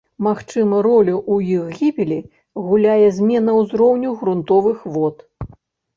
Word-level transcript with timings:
Магчыма, 0.27 0.77
ролю 0.87 1.17
ў 1.19 1.57
іх 1.57 1.67
гібелі 1.81 2.19
гуляе 2.69 3.07
змена 3.19 3.51
ўзроўня 3.61 4.17
грунтавых 4.23 4.79
вод. 4.97 5.15